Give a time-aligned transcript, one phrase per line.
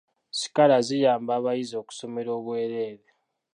[0.39, 3.07] Sikaala ziyamba abayizi okusomera obwereere.